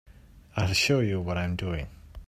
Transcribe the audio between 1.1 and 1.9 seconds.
what I'm doing.